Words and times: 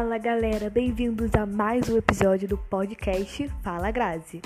Fala 0.00 0.16
galera, 0.16 0.70
bem-vindos 0.70 1.30
a 1.34 1.44
mais 1.44 1.86
um 1.90 1.98
episódio 1.98 2.48
do 2.48 2.56
podcast 2.56 3.46
Fala 3.62 3.90
Grazi. 3.90 4.40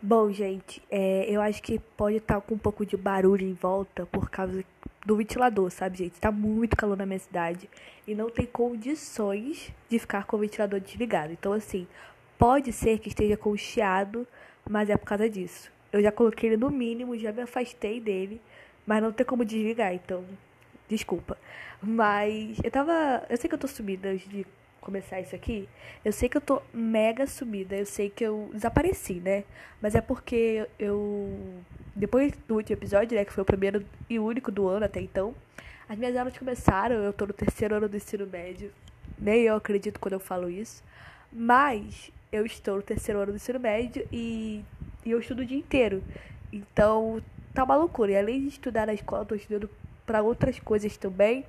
Bom, 0.00 0.30
gente, 0.30 0.80
é, 0.88 1.24
eu 1.28 1.42
acho 1.42 1.60
que 1.60 1.80
pode 1.96 2.18
estar 2.18 2.40
com 2.40 2.54
um 2.54 2.58
pouco 2.58 2.86
de 2.86 2.96
barulho 2.96 3.44
em 3.44 3.54
volta 3.54 4.06
por 4.06 4.30
causa 4.30 4.64
do 5.04 5.16
ventilador, 5.16 5.72
sabe, 5.72 5.98
gente? 5.98 6.20
Tá 6.20 6.30
muito 6.30 6.76
calor 6.76 6.96
na 6.96 7.04
minha 7.04 7.18
cidade 7.18 7.68
e 8.06 8.14
não 8.14 8.30
tem 8.30 8.46
condições 8.46 9.72
de 9.88 9.98
ficar 9.98 10.24
com 10.24 10.36
o 10.36 10.38
ventilador 10.38 10.78
desligado. 10.78 11.32
Então, 11.32 11.52
assim, 11.52 11.88
pode 12.38 12.72
ser 12.72 13.00
que 13.00 13.08
esteja 13.08 13.36
com 13.36 13.56
chiado, 13.56 14.24
mas 14.70 14.88
é 14.88 14.96
por 14.96 15.06
causa 15.06 15.28
disso. 15.28 15.79
Eu 15.92 16.02
já 16.02 16.12
coloquei 16.12 16.50
ele 16.50 16.56
no 16.56 16.70
mínimo, 16.70 17.18
já 17.18 17.32
me 17.32 17.42
afastei 17.42 18.00
dele, 18.00 18.40
mas 18.86 19.02
não 19.02 19.12
tem 19.12 19.26
como 19.26 19.44
desligar, 19.44 19.92
então, 19.94 20.24
desculpa. 20.88 21.36
Mas 21.82 22.58
eu 22.62 22.70
tava. 22.70 23.24
Eu 23.28 23.36
sei 23.36 23.48
que 23.48 23.54
eu 23.54 23.58
tô 23.58 23.66
sumida 23.66 24.10
antes 24.10 24.28
de 24.28 24.46
começar 24.80 25.20
isso 25.20 25.34
aqui. 25.34 25.68
Eu 26.04 26.12
sei 26.12 26.28
que 26.28 26.36
eu 26.36 26.40
tô 26.40 26.62
mega 26.72 27.26
sumida, 27.26 27.76
eu 27.76 27.86
sei 27.86 28.10
que 28.10 28.24
eu 28.24 28.50
desapareci, 28.52 29.14
né? 29.14 29.44
Mas 29.80 29.94
é 29.94 30.00
porque 30.00 30.66
eu. 30.78 31.38
Depois 31.94 32.32
do 32.46 32.56
último 32.56 32.78
episódio, 32.78 33.16
né, 33.16 33.24
que 33.24 33.32
foi 33.32 33.42
o 33.42 33.46
primeiro 33.46 33.84
e 34.08 34.18
único 34.18 34.50
do 34.50 34.68
ano 34.68 34.84
até 34.86 35.00
então, 35.00 35.34
as 35.88 35.98
minhas 35.98 36.16
aulas 36.16 36.36
começaram, 36.38 36.96
eu 36.96 37.12
tô 37.12 37.26
no 37.26 37.32
terceiro 37.32 37.74
ano 37.74 37.88
do 37.88 37.96
ensino 37.96 38.26
médio. 38.26 38.72
Nem 39.18 39.42
eu 39.42 39.56
acredito 39.56 39.98
quando 39.98 40.14
eu 40.14 40.20
falo 40.20 40.48
isso. 40.48 40.82
Mas 41.32 42.10
eu 42.32 42.46
estou 42.46 42.76
no 42.76 42.82
terceiro 42.82 43.20
ano 43.20 43.32
do 43.32 43.36
ensino 43.36 43.58
médio 43.58 44.06
e, 44.12 44.64
e 45.04 45.10
eu 45.10 45.20
estudo 45.20 45.42
o 45.42 45.46
dia 45.46 45.58
inteiro. 45.58 46.02
Então, 46.52 47.22
tá 47.54 47.64
uma 47.64 47.76
loucura. 47.76 48.12
E 48.12 48.16
além 48.16 48.40
de 48.40 48.48
estudar 48.48 48.86
na 48.86 48.94
escola, 48.94 49.22
eu 49.22 49.26
tô 49.26 49.34
estudando 49.34 49.70
para 50.04 50.22
outras 50.22 50.58
coisas 50.58 50.96
também. 50.96 51.44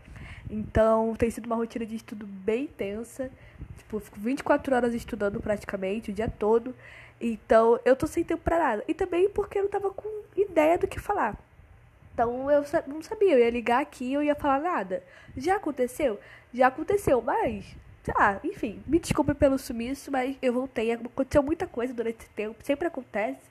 Então, 0.49 1.15
tem 1.15 1.29
sido 1.29 1.45
uma 1.45 1.55
rotina 1.55 1.85
de 1.85 1.95
estudo 1.95 2.25
bem 2.25 2.65
intensa. 2.65 3.29
Tipo, 3.77 3.99
fico 3.99 4.19
24 4.19 4.75
horas 4.75 4.93
estudando 4.93 5.39
praticamente 5.41 6.11
o 6.11 6.13
dia 6.13 6.29
todo. 6.29 6.75
Então, 7.19 7.79
eu 7.85 7.95
tô 7.95 8.07
sem 8.07 8.23
tempo 8.23 8.41
pra 8.43 8.57
nada. 8.57 8.83
E 8.87 8.93
também 8.93 9.29
porque 9.29 9.59
eu 9.59 9.63
não 9.63 9.69
tava 9.69 9.91
com 9.91 10.09
ideia 10.35 10.77
do 10.77 10.87
que 10.87 10.99
falar. 10.99 11.37
Então, 12.13 12.51
eu 12.51 12.63
não 12.87 13.01
sabia. 13.01 13.33
Eu 13.33 13.39
ia 13.39 13.49
ligar 13.49 13.81
aqui 13.81 14.05
e 14.05 14.13
eu 14.13 14.23
ia 14.23 14.35
falar 14.35 14.59
nada. 14.59 15.03
Já 15.37 15.55
aconteceu? 15.55 16.19
Já 16.53 16.67
aconteceu, 16.67 17.21
mas 17.21 17.75
ah, 18.15 18.39
enfim, 18.43 18.81
me 18.87 18.99
desculpe 18.99 19.33
pelo 19.35 19.57
sumiço, 19.59 20.11
mas 20.11 20.35
eu 20.41 20.53
voltei. 20.53 20.91
Aconteceu 20.91 21.43
muita 21.43 21.67
coisa 21.67 21.93
durante 21.93 22.21
esse 22.21 22.29
tempo, 22.29 22.63
sempre 22.63 22.87
acontece. 22.87 23.41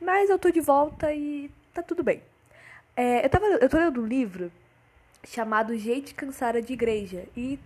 Mas 0.00 0.30
eu 0.30 0.38
tô 0.38 0.50
de 0.50 0.60
volta 0.60 1.12
e 1.12 1.50
tá 1.74 1.82
tudo 1.82 2.02
bem. 2.02 2.22
É, 2.96 3.24
eu, 3.24 3.30
tava, 3.30 3.46
eu 3.46 3.68
tô 3.68 3.78
lendo 3.78 4.00
um 4.02 4.06
livro 4.06 4.52
chamado 5.26 5.76
Gente 5.76 6.14
Cansada 6.14 6.62
de 6.62 6.72
Igreja. 6.72 7.24
E 7.36 7.58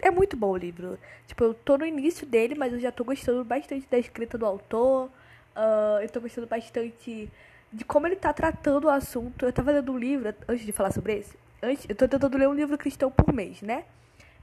é 0.00 0.10
muito 0.10 0.36
bom 0.36 0.50
o 0.50 0.56
livro. 0.56 0.98
Tipo, 1.26 1.44
eu 1.44 1.54
tô 1.54 1.78
no 1.78 1.86
início 1.86 2.26
dele, 2.26 2.54
mas 2.54 2.72
eu 2.72 2.80
já 2.80 2.92
tô 2.92 3.04
gostando 3.04 3.44
bastante 3.44 3.86
da 3.90 3.98
escrita 3.98 4.36
do 4.36 4.46
autor. 4.46 5.08
Uh, 5.56 6.02
eu 6.02 6.08
tô 6.08 6.20
gostando 6.20 6.46
bastante 6.46 7.30
de 7.72 7.84
como 7.84 8.06
ele 8.06 8.16
tá 8.16 8.32
tratando 8.32 8.84
o 8.86 8.90
assunto. 8.90 9.46
Eu 9.46 9.52
tava 9.52 9.70
lendo 9.72 9.92
um 9.92 9.98
livro, 9.98 10.34
antes 10.48 10.66
de 10.66 10.72
falar 10.72 10.92
sobre 10.92 11.18
esse, 11.18 11.36
antes, 11.62 11.86
eu 11.88 11.94
tô 11.94 12.08
tentando 12.08 12.36
ler 12.36 12.48
um 12.48 12.54
livro 12.54 12.76
cristão 12.76 13.10
por 13.10 13.32
mês, 13.32 13.62
né? 13.62 13.84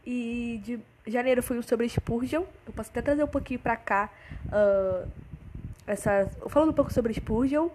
E 0.05 0.61
de 0.63 0.79
janeiro 1.07 1.43
foi 1.43 1.57
um 1.57 1.61
sobre 1.61 1.87
Spurgeon. 1.87 2.43
Eu 2.65 2.73
posso 2.73 2.89
até 2.89 3.01
trazer 3.01 3.23
um 3.23 3.27
pouquinho 3.27 3.59
pra 3.59 3.75
cá. 3.75 4.09
Uh, 4.47 5.09
essa, 5.85 6.29
falando 6.47 6.69
um 6.69 6.73
pouco 6.73 6.93
sobre 6.93 7.13
Spurgeon. 7.13 7.69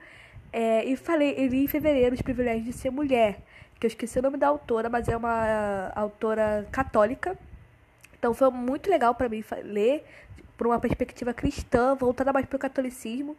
É, 0.53 0.85
e 0.85 0.97
falei, 0.97 1.35
ele 1.37 1.65
em 1.65 1.67
fevereiro, 1.67 2.15
os 2.15 2.23
privilégios 2.23 2.65
de 2.65 2.73
ser 2.73 2.91
mulher. 2.91 3.39
Que 3.79 3.87
eu 3.87 3.89
esqueci 3.89 4.19
o 4.19 4.23
nome 4.23 4.39
da 4.39 4.47
autora, 4.47 4.89
mas 4.89 5.09
é 5.09 5.17
uma 5.17 5.91
autora 5.95 6.67
católica. 6.71 7.37
Então 8.17 8.33
foi 8.33 8.51
muito 8.51 8.89
legal 8.89 9.15
para 9.15 9.29
mim 9.29 9.45
ler 9.65 10.05
por 10.57 10.67
uma 10.67 10.79
perspectiva 10.79 11.35
cristã, 11.35 11.95
voltada 11.95 12.33
mais 12.33 12.47
para 12.47 12.57
o 12.57 12.59
catolicismo. 12.59 13.37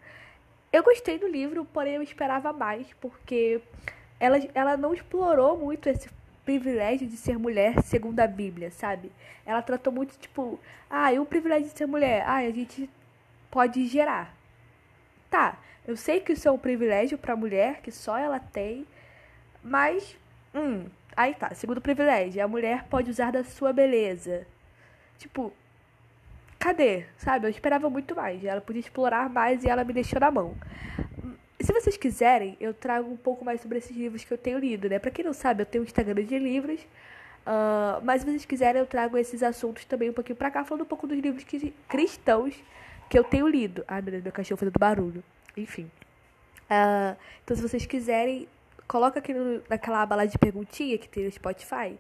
Eu 0.72 0.84
gostei 0.84 1.18
do 1.18 1.28
livro, 1.28 1.64
porém 1.66 1.96
eu 1.96 2.04
esperava 2.04 2.52
mais, 2.52 2.86
porque 3.00 3.62
ela, 4.20 4.38
ela 4.54 4.76
não 4.76 4.94
explorou 4.94 5.58
muito 5.58 5.88
esse 5.88 6.10
privilégio 6.46 7.08
de 7.08 7.18
ser 7.18 7.38
mulher 7.38 7.82
segundo 7.82 8.20
a 8.20 8.28
Bíblia, 8.28 8.72
sabe? 8.72 9.12
Ela 9.46 9.62
tratou 9.62 9.92
muito, 9.92 10.18
tipo, 10.18 10.60
ah, 10.90 11.12
e 11.12 11.20
o 11.20 11.26
privilégio 11.26 11.70
de 11.70 11.78
ser 11.78 11.88
mulher? 11.88 12.24
Ah, 12.26 12.38
a 12.38 12.52
gente 12.52 12.90
pode 13.50 13.86
gerar. 13.88 14.34
Tá, 15.30 15.58
eu 15.88 15.98
sei 15.98 16.20
que 16.20 16.34
isso 16.34 16.48
é 16.48 16.52
um 16.52 16.58
privilégio 16.58 17.18
pra 17.18 17.36
mulher, 17.36 17.82
que 17.82 17.92
só 17.92 18.18
ela 18.18 18.40
tem, 18.40 18.88
mas, 19.64 20.16
hum, 20.54 20.86
aí 21.18 21.34
tá, 21.34 21.54
segundo 21.56 21.82
privilégio, 21.82 22.44
a 22.44 22.48
mulher 22.48 22.86
pode 22.86 23.10
usar 23.10 23.32
da 23.32 23.44
sua 23.44 23.74
beleza. 23.74 24.46
Tipo, 25.18 25.52
cadê? 26.60 27.06
Sabe? 27.18 27.46
Eu 27.46 27.50
esperava 27.50 27.90
muito 27.90 28.16
mais. 28.16 28.44
Ela 28.44 28.62
podia 28.62 28.80
explorar 28.80 29.30
mais 29.30 29.64
e 29.64 29.70
ela 29.70 29.84
me 29.84 29.94
deixou 29.94 30.20
na 30.20 30.32
mão. 30.32 30.56
Se 31.66 31.74
vocês 31.74 31.98
quiserem, 31.98 32.56
eu 32.60 32.76
trago 32.76 33.12
um 33.12 33.18
pouco 33.18 33.44
mais 33.44 33.60
sobre 33.60 33.80
esses 33.80 33.98
livros 33.98 34.24
que 34.24 34.32
eu 34.32 34.38
tenho 34.38 34.60
lido, 34.60 34.88
né? 34.88 35.00
Pra 35.00 35.10
quem 35.10 35.26
não 35.26 35.34
sabe, 35.34 35.64
eu 35.64 35.66
tenho 35.66 35.84
um 35.84 35.88
Instagram 35.88 36.24
de 36.24 36.38
livros. 36.38 36.80
Uh, 37.42 38.00
mas 38.04 38.22
se 38.22 38.28
vocês 38.28 38.46
quiserem, 38.46 38.80
eu 38.80 38.86
trago 38.86 39.18
esses 39.18 39.42
assuntos 39.42 39.84
também 39.84 40.12
um 40.12 40.14
pouquinho 40.14 40.36
pra 40.36 40.52
cá, 40.52 40.64
falando 40.64 40.84
um 40.84 40.86
pouco 40.86 41.08
dos 41.08 41.18
livros 41.18 41.44
que, 41.44 41.74
cristãos 41.90 42.54
que 43.10 43.18
eu 43.18 43.24
tenho 43.24 43.48
lido. 43.48 43.84
Ai, 43.88 44.00
meu 44.00 44.12
Deus, 44.12 44.24
meu 44.24 44.32
cachorro 44.32 44.60
fazendo 44.60 44.78
barulho. 44.78 45.24
Enfim. 45.58 45.90
Uh, 46.70 47.18
então, 47.44 47.58
se 47.58 47.64
vocês 47.64 47.84
quiserem, 47.88 48.48
coloca 48.88 49.18
aqui 49.18 49.34
no, 49.34 49.64
naquela 49.68 50.04
aba 50.04 50.18
lá 50.18 50.26
de 50.28 50.38
perguntinha 50.38 51.00
que 51.00 51.10
tem 51.10 51.24
no 51.26 51.32
Spotify. 51.32 51.98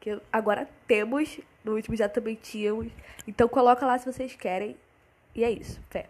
Que 0.00 0.18
agora 0.32 0.66
temos, 0.86 1.38
no 1.62 1.74
último 1.74 1.94
já 1.94 2.08
também 2.08 2.36
tínhamos. 2.36 2.90
Então, 3.28 3.48
coloca 3.48 3.84
lá 3.84 3.98
se 3.98 4.10
vocês 4.10 4.34
querem. 4.34 4.74
E 5.34 5.44
é 5.44 5.50
isso, 5.50 5.78
fé. 5.90 6.06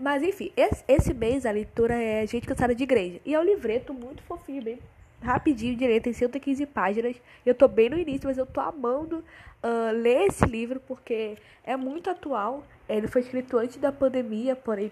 Mas 0.00 0.22
enfim, 0.22 0.50
esse, 0.56 0.82
esse 0.88 1.12
mês 1.12 1.44
a 1.44 1.50
leitura 1.50 1.94
é 1.94 2.26
Gente 2.26 2.46
Cansada 2.46 2.74
de 2.74 2.82
Igreja. 2.82 3.20
E 3.24 3.34
é 3.34 3.38
um 3.38 3.44
livreto 3.44 3.92
muito 3.92 4.22
fofinho, 4.22 4.62
bem 4.62 4.78
rapidinho, 5.22 5.76
direito, 5.76 6.04
tem 6.04 6.12
115 6.12 6.64
páginas. 6.66 7.16
Eu 7.44 7.54
tô 7.54 7.68
bem 7.68 7.90
no 7.90 7.98
início, 7.98 8.26
mas 8.26 8.38
eu 8.38 8.46
tô 8.46 8.60
amando 8.60 9.18
uh, 9.62 9.92
ler 9.92 10.28
esse 10.28 10.44
livro 10.46 10.80
porque 10.80 11.36
é 11.62 11.76
muito 11.76 12.08
atual. 12.08 12.64
Ele 12.88 13.06
foi 13.06 13.20
escrito 13.20 13.58
antes 13.58 13.76
da 13.76 13.92
pandemia, 13.92 14.56
porém 14.56 14.90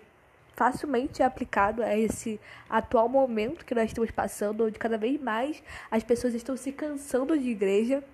facilmente 0.54 1.22
é 1.22 1.24
aplicado 1.24 1.82
a 1.82 1.96
esse 1.96 2.38
atual 2.68 3.08
momento 3.08 3.64
que 3.64 3.74
nós 3.74 3.86
estamos 3.86 4.10
passando, 4.10 4.66
onde 4.66 4.78
cada 4.78 4.98
vez 4.98 5.18
mais 5.20 5.62
as 5.90 6.02
pessoas 6.02 6.34
estão 6.34 6.56
se 6.56 6.70
cansando 6.72 7.38
de 7.38 7.48
igreja. 7.48 8.04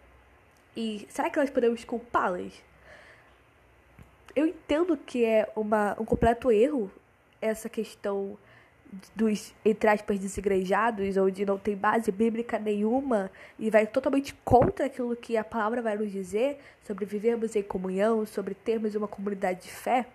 E 0.76 1.06
será 1.08 1.28
que 1.30 1.38
nós 1.38 1.50
podemos 1.50 1.84
culpá-las? 1.84 2.52
Eu 4.34 4.46
entendo 4.46 4.96
que 4.96 5.24
é 5.24 5.48
uma, 5.54 5.96
um 6.00 6.04
completo 6.04 6.50
erro 6.50 6.90
essa 7.40 7.68
questão 7.68 8.36
dos, 9.14 9.54
entre 9.64 9.88
aspas, 9.88 10.18
desigrejados, 10.18 11.16
onde 11.16 11.44
não 11.44 11.58
tem 11.58 11.76
base 11.76 12.10
bíblica 12.10 12.58
nenhuma 12.58 13.30
e 13.58 13.70
vai 13.70 13.86
totalmente 13.86 14.34
contra 14.44 14.86
aquilo 14.86 15.16
que 15.16 15.36
a 15.36 15.44
palavra 15.44 15.82
vai 15.82 15.96
nos 15.96 16.10
dizer 16.10 16.58
sobre 16.84 17.04
vivermos 17.04 17.56
em 17.56 17.62
comunhão, 17.62 18.24
sobre 18.24 18.54
termos 18.54 18.94
uma 18.94 19.08
comunidade 19.08 19.62
de 19.62 19.70
fé. 19.70 20.06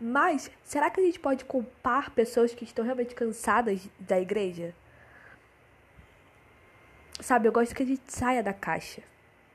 Mas 0.00 0.50
será 0.64 0.90
que 0.90 1.00
a 1.00 1.04
gente 1.04 1.18
pode 1.18 1.44
culpar 1.44 2.10
pessoas 2.12 2.54
que 2.54 2.64
estão 2.64 2.84
realmente 2.84 3.14
cansadas 3.14 3.88
da 3.98 4.20
igreja? 4.20 4.74
Sabe, 7.20 7.48
eu 7.48 7.52
gosto 7.52 7.74
que 7.74 7.82
a 7.82 7.86
gente 7.86 8.02
saia 8.06 8.42
da 8.42 8.52
caixa 8.52 9.02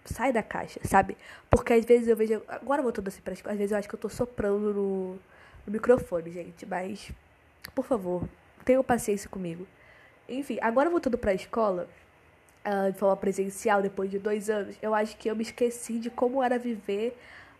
sai 0.06 0.32
da 0.32 0.44
caixa, 0.44 0.80
sabe? 0.84 1.18
Porque 1.50 1.74
às 1.74 1.86
vezes 1.86 2.08
eu 2.08 2.16
vejo. 2.16 2.42
Agora 2.48 2.82
voltando 2.82 3.08
assim 3.08 3.22
pra 3.22 3.34
Às 3.34 3.58
vezes 3.58 3.72
eu 3.72 3.78
acho 3.78 3.88
que 3.88 3.96
eu 3.96 4.00
tô 4.00 4.10
soprando 4.10 4.74
no, 4.74 5.14
no 5.66 5.74
microfone, 5.74 6.32
gente. 6.32 6.66
Mas, 6.66 7.12
por 7.74 7.86
favor, 7.86 8.28
tenham 8.66 8.84
paciência 8.84 9.30
comigo. 9.30 9.68
Enfim, 10.28 10.58
agora 10.62 10.90
voltando 10.90 11.18
pra 11.18 11.34
escola, 11.34 11.88
uh, 12.66 12.92
de 12.92 12.98
forma 12.98 13.16
presencial, 13.18 13.82
depois 13.82 14.10
de 14.10 14.20
dois 14.20 14.50
anos, 14.50 14.76
eu 14.82 14.94
acho 14.94 15.18
que 15.18 15.30
eu 15.30 15.36
me 15.36 15.44
esqueci 15.44 16.00
de 16.00 16.10
como 16.10 16.42
era 16.42 16.58
viver 16.58 17.18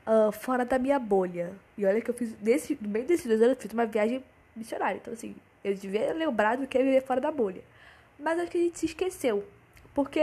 uh, 0.08 0.32
fora 0.32 0.66
da 0.66 0.80
minha 0.80 1.00
bolha. 1.00 1.54
E 1.78 1.86
olha 1.86 2.02
que 2.02 2.10
eu 2.10 2.14
fiz. 2.14 2.36
Nesse, 2.42 2.78
no 2.82 2.90
meio 2.90 3.06
desses 3.06 3.26
dois 3.26 3.42
anos, 3.42 3.56
eu 3.56 3.62
fiz 3.62 3.72
uma 3.72 3.86
viagem 3.86 4.24
missionária. 4.56 4.98
Então, 4.98 5.14
assim, 5.14 5.36
eu 5.64 5.74
devia 5.74 6.14
lembrar 6.14 6.58
do 6.58 6.68
que 6.68 6.78
é 6.78 6.84
viver 6.84 7.02
fora 7.04 7.22
da 7.22 7.32
bolha. 7.32 7.62
Mas 8.20 8.40
acho 8.40 8.52
que 8.52 8.58
a 8.58 8.62
gente 8.62 8.80
se 8.80 8.86
esqueceu. 8.86 9.44
Porque 9.94 10.20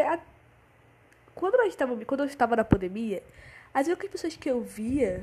quando, 1.40 1.56
nós 1.56 1.68
estávamos, 1.68 2.04
quando 2.04 2.20
eu 2.20 2.26
estava 2.26 2.54
na 2.54 2.62
pandemia, 2.62 3.22
as 3.72 3.86
únicas 3.86 4.10
pessoas 4.10 4.36
que 4.36 4.50
eu 4.50 4.60
via, 4.60 5.22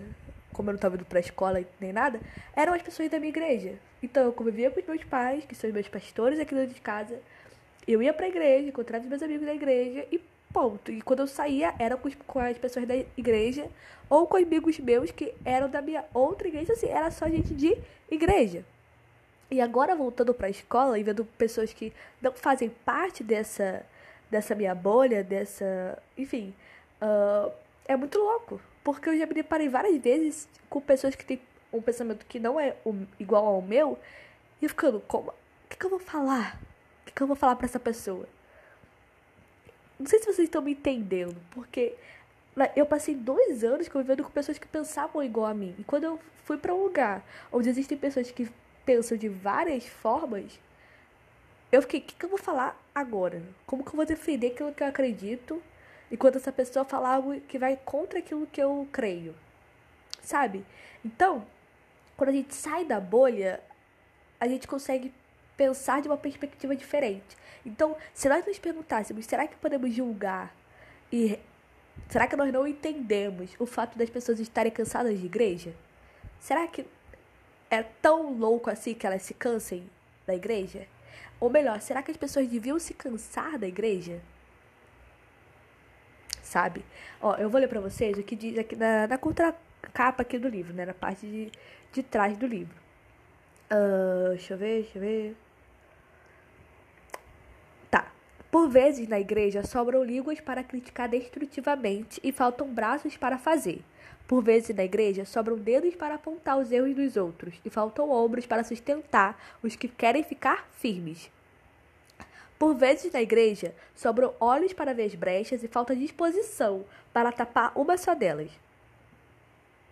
como 0.51 0.69
eu 0.69 0.73
não 0.73 0.77
estava 0.77 0.95
indo 0.95 1.05
pra 1.05 1.19
escola 1.19 1.63
nem 1.79 1.93
nada, 1.93 2.19
eram 2.55 2.73
as 2.73 2.81
pessoas 2.81 3.09
da 3.09 3.19
minha 3.19 3.29
igreja. 3.29 3.75
Então 4.01 4.23
eu 4.23 4.33
convivia 4.33 4.71
com 4.71 4.79
os 4.79 4.85
meus 4.87 5.03
pais, 5.03 5.45
que 5.45 5.53
são 5.53 5.69
os 5.69 5.73
meus 5.73 5.87
pastores 5.87 6.39
aqui 6.39 6.55
dentro 6.55 6.73
de 6.73 6.81
casa. 6.81 7.19
Eu 7.87 8.01
ia 8.01 8.11
pra 8.11 8.27
igreja, 8.27 8.67
encontrava 8.67 9.03
os 9.03 9.09
meus 9.09 9.21
amigos 9.21 9.45
da 9.45 9.53
igreja 9.53 10.07
e 10.11 10.19
ponto. 10.51 10.91
E 10.91 11.01
quando 11.03 11.19
eu 11.19 11.27
saía, 11.27 11.75
era 11.77 11.95
com, 11.95 12.09
com 12.25 12.39
as 12.39 12.57
pessoas 12.57 12.87
da 12.87 12.95
igreja 13.15 13.69
ou 14.09 14.25
com 14.25 14.37
amigos 14.37 14.79
meus 14.79 15.11
que 15.11 15.35
eram 15.45 15.69
da 15.69 15.83
minha 15.83 16.03
outra 16.15 16.47
igreja. 16.47 16.73
Assim, 16.73 16.87
era 16.87 17.11
só 17.11 17.29
gente 17.29 17.53
de 17.53 17.77
igreja. 18.09 18.65
E 19.51 19.61
agora 19.61 19.95
voltando 19.95 20.33
para 20.33 20.47
a 20.47 20.49
escola 20.49 20.97
e 20.97 21.03
vendo 21.03 21.23
pessoas 21.37 21.71
que 21.71 21.93
não 22.19 22.31
fazem 22.33 22.69
parte 22.83 23.23
dessa 23.23 23.85
dessa 24.29 24.55
minha 24.55 24.75
bolha, 24.75 25.23
dessa, 25.23 26.01
enfim, 26.17 26.53
uh, 27.01 27.51
é 27.87 27.95
muito 27.95 28.17
louco, 28.17 28.59
porque 28.83 29.09
eu 29.09 29.17
já 29.17 29.25
me 29.25 29.33
deparei 29.33 29.69
várias 29.69 29.97
vezes 29.97 30.47
com 30.69 30.81
pessoas 30.81 31.15
que 31.15 31.25
têm 31.25 31.41
um 31.71 31.81
pensamento 31.81 32.25
que 32.25 32.39
não 32.39 32.59
é 32.59 32.75
igual 33.19 33.45
ao 33.45 33.61
meu 33.61 33.97
e 34.61 34.67
ficando 34.67 34.99
como, 35.01 35.29
o 35.29 35.33
que, 35.69 35.77
que 35.77 35.85
eu 35.85 35.89
vou 35.89 35.99
falar? 35.99 36.59
O 37.01 37.05
que, 37.05 37.13
que 37.13 37.21
eu 37.21 37.27
vou 37.27 37.35
falar 37.35 37.55
para 37.55 37.65
essa 37.65 37.79
pessoa? 37.79 38.27
Não 39.99 40.05
sei 40.05 40.19
se 40.19 40.25
vocês 40.25 40.47
estão 40.47 40.61
me 40.61 40.71
entendendo, 40.71 41.35
porque 41.51 41.95
eu 42.75 42.85
passei 42.85 43.15
dois 43.15 43.63
anos 43.63 43.87
convivendo 43.87 44.23
com 44.23 44.29
pessoas 44.29 44.57
que 44.57 44.67
pensavam 44.67 45.23
igual 45.23 45.47
a 45.47 45.53
mim. 45.53 45.75
E 45.77 45.83
quando 45.83 46.03
eu 46.03 46.19
fui 46.45 46.57
para 46.57 46.73
um 46.73 46.83
lugar 46.83 47.23
onde 47.51 47.69
existem 47.69 47.97
pessoas 47.97 48.31
que 48.31 48.49
pensam 48.85 49.17
de 49.17 49.27
várias 49.27 49.85
formas, 49.85 50.59
eu 51.71 51.81
fiquei, 51.81 51.99
o 51.99 52.03
que, 52.03 52.15
que 52.15 52.25
eu 52.25 52.29
vou 52.29 52.37
falar 52.37 52.81
agora? 52.95 53.41
Como 53.65 53.83
que 53.83 53.89
eu 53.89 53.95
vou 53.95 54.05
defender 54.05 54.47
aquilo 54.47 54.73
que 54.73 54.81
eu 54.81 54.87
acredito 54.87 55.61
enquanto 56.09 56.37
essa 56.37 56.51
pessoa 56.51 56.85
falar 56.85 57.15
algo 57.15 57.39
que 57.41 57.59
vai 57.59 57.77
contra 57.83 58.19
aquilo 58.19 58.47
que 58.47 58.61
eu 58.61 58.87
creio? 58.91 59.35
Sabe? 60.21 60.65
Então, 61.03 61.45
quando 62.15 62.29
a 62.29 62.33
gente 62.33 62.55
sai 62.55 62.85
da 62.85 62.99
bolha, 62.99 63.61
a 64.39 64.47
gente 64.47 64.67
consegue 64.67 65.13
pensar 65.57 66.01
de 66.01 66.07
uma 66.07 66.17
perspectiva 66.17 66.75
diferente. 66.75 67.35
Então, 67.65 67.97
se 68.13 68.29
nós 68.29 68.45
nos 68.45 68.57
perguntássemos, 68.59 69.25
será 69.25 69.47
que 69.47 69.55
podemos 69.57 69.93
julgar 69.93 70.55
e 71.11 71.37
será 72.07 72.27
que 72.27 72.35
nós 72.35 72.53
não 72.53 72.65
entendemos 72.67 73.55
o 73.59 73.65
fato 73.65 73.97
das 73.97 74.09
pessoas 74.09 74.39
estarem 74.39 74.71
cansadas 74.71 75.19
de 75.19 75.25
igreja? 75.25 75.73
Será 76.39 76.65
que 76.67 76.85
é 77.69 77.83
tão 77.83 78.33
louco 78.33 78.69
assim 78.69 78.93
que 78.93 79.05
elas 79.05 79.23
se 79.23 79.33
cansem 79.33 79.89
da 80.25 80.33
igreja? 80.33 80.87
Ou 81.39 81.49
melhor, 81.49 81.79
será 81.81 82.01
que 82.01 82.11
as 82.11 82.17
pessoas 82.17 82.47
deviam 82.47 82.79
se 82.79 82.93
cansar 82.93 83.57
da 83.57 83.67
igreja? 83.67 84.21
Sabe? 86.41 86.83
Ó, 87.21 87.35
eu 87.35 87.49
vou 87.49 87.59
ler 87.59 87.67
pra 87.67 87.79
vocês 87.79 88.17
o 88.17 88.23
que 88.23 88.35
diz 88.35 88.57
aqui 88.57 88.75
na, 88.75 89.07
na 89.07 89.17
contracapa 89.17 90.21
aqui 90.21 90.39
do 90.39 90.47
livro, 90.47 90.73
né? 90.73 90.85
Na 90.85 90.93
parte 90.93 91.27
de, 91.27 91.51
de 91.91 92.03
trás 92.03 92.37
do 92.37 92.47
livro. 92.47 92.75
Uh, 93.71 94.29
deixa 94.29 94.53
eu 94.53 94.57
ver, 94.57 94.83
deixa 94.83 94.97
eu 94.97 95.01
ver. 95.01 95.37
Tá. 97.91 98.07
Por 98.57 98.69
vezes 98.69 99.07
na 99.07 99.19
igreja 99.19 99.63
sobram 99.63 100.03
línguas 100.03 100.39
para 100.39 100.63
criticar 100.63 101.07
destrutivamente 101.07 102.19
e 102.23 102.31
faltam 102.31 102.67
braços 102.67 103.15
para 103.15 103.37
fazer. 103.37 103.83
Por 104.27 104.43
vezes 104.43 104.75
na 104.75 104.83
igreja 104.83 105.25
sobram 105.25 105.59
dedos 105.59 105.93
para 105.93 106.15
apontar 106.15 106.57
os 106.57 106.71
erros 106.71 106.95
dos 106.95 107.15
outros 107.17 107.53
e 107.63 107.69
faltam 107.69 108.09
ombros 108.09 108.47
para 108.47 108.63
sustentar 108.63 109.39
os 109.61 109.75
que 109.75 109.87
querem 109.87 110.23
ficar 110.23 110.67
firmes. 110.73 111.29
Por 112.57 112.73
vezes 112.73 113.13
na 113.13 113.21
igreja 113.21 113.75
sobram 113.93 114.33
olhos 114.39 114.73
para 114.73 114.91
ver 114.91 115.03
as 115.03 115.13
brechas 115.13 115.61
e 115.61 115.67
falta 115.67 115.95
disposição 115.95 116.83
para 117.13 117.31
tapar 117.31 117.71
uma 117.75 117.95
só 117.95 118.15
delas. 118.15 118.49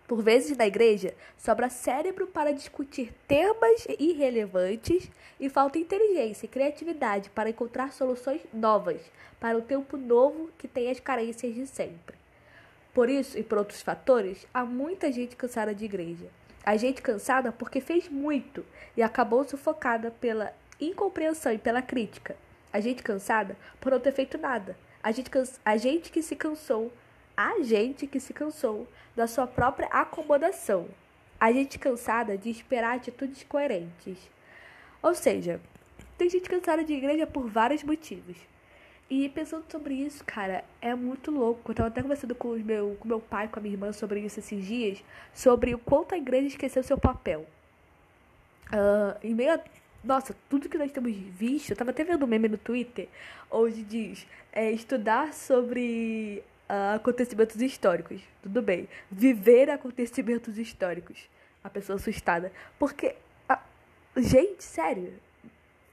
Por 0.06 0.22
vezes 0.22 0.56
na 0.56 0.66
igreja 0.66 1.14
sobra 1.36 1.68
cérebro 1.68 2.26
para 2.28 2.52
discutir 2.52 3.12
temas 3.26 3.86
irrelevantes 3.98 5.10
e 5.40 5.48
falta 5.48 5.78
inteligência 5.78 6.46
e 6.46 6.48
criatividade 6.48 7.28
para 7.30 7.50
encontrar 7.50 7.92
soluções 7.92 8.40
novas 8.52 9.00
para 9.40 9.58
o 9.58 9.62
tempo 9.62 9.96
novo 9.96 10.50
que 10.56 10.68
tem 10.68 10.90
as 10.90 11.00
carências 11.00 11.54
de 11.54 11.66
sempre. 11.66 12.16
Por 12.94 13.10
isso 13.10 13.36
e 13.36 13.42
por 13.42 13.58
outros 13.58 13.82
fatores, 13.82 14.46
há 14.54 14.64
muita 14.64 15.10
gente 15.10 15.36
cansada 15.36 15.74
de 15.74 15.84
igreja. 15.84 16.26
A 16.64 16.76
gente 16.76 17.02
cansada 17.02 17.52
porque 17.52 17.80
fez 17.80 18.08
muito 18.08 18.64
e 18.96 19.02
acabou 19.02 19.44
sufocada 19.44 20.10
pela 20.12 20.52
incompreensão 20.80 21.52
e 21.52 21.58
pela 21.58 21.82
crítica. 21.82 22.36
A 22.72 22.80
gente 22.80 23.02
cansada 23.02 23.56
por 23.80 23.92
não 23.92 24.00
ter 24.00 24.12
feito 24.12 24.38
nada. 24.38 24.76
A 25.02 25.12
gente, 25.12 25.30
a 25.64 25.76
gente 25.76 26.10
que 26.10 26.22
se 26.22 26.34
cansou, 26.34 26.92
a 27.36 27.62
gente 27.62 28.06
que 28.06 28.18
se 28.18 28.32
cansou 28.32 28.88
da 29.14 29.26
sua 29.26 29.46
própria 29.46 29.88
acomodação. 29.88 30.88
A 31.38 31.52
gente 31.52 31.78
cansada 31.78 32.36
de 32.38 32.48
esperar 32.48 32.96
atitudes 32.96 33.42
coerentes. 33.44 34.18
Ou 35.02 35.14
seja, 35.14 35.60
tem 36.16 36.30
gente 36.30 36.48
cansada 36.48 36.82
de 36.82 36.94
igreja 36.94 37.26
por 37.26 37.46
vários 37.48 37.82
motivos. 37.82 38.36
E 39.08 39.28
pensando 39.28 39.64
sobre 39.70 39.94
isso, 39.94 40.24
cara, 40.24 40.64
é 40.80 40.94
muito 40.94 41.30
louco. 41.30 41.70
Eu 41.70 41.74
tava 41.74 41.88
até 41.88 42.02
conversando 42.02 42.34
com, 42.34 42.48
o 42.48 42.58
meu, 42.58 42.96
com 42.98 43.06
meu 43.06 43.20
pai, 43.20 43.46
com 43.48 43.58
a 43.58 43.62
minha 43.62 43.74
irmã 43.74 43.92
sobre 43.92 44.20
isso 44.20 44.40
esses 44.40 44.64
dias, 44.64 45.04
sobre 45.32 45.74
o 45.74 45.78
quanto 45.78 46.14
a 46.14 46.18
igreja 46.18 46.48
esqueceu 46.48 46.82
seu 46.82 46.98
papel. 46.98 47.46
Uh, 48.66 49.16
em 49.22 49.32
meio 49.32 49.54
a, 49.54 49.60
Nossa, 50.02 50.34
tudo 50.48 50.68
que 50.68 50.76
nós 50.76 50.90
temos 50.90 51.12
visto, 51.12 51.70
eu 51.70 51.76
tava 51.76 51.90
até 51.90 52.02
vendo 52.02 52.24
um 52.24 52.26
meme 52.28 52.48
no 52.48 52.58
Twitter, 52.58 53.08
onde 53.48 53.84
diz 53.84 54.26
é, 54.52 54.72
estudar 54.72 55.32
sobre 55.32 56.42
acontecimentos 56.68 57.60
históricos. 57.60 58.20
Tudo 58.42 58.62
bem. 58.62 58.88
Viver 59.10 59.70
acontecimentos 59.70 60.58
históricos. 60.58 61.28
A 61.62 61.70
pessoa 61.70 61.96
assustada. 61.96 62.52
Porque, 62.78 63.14
uh, 63.50 63.58
gente, 64.16 64.62
sério, 64.62 65.12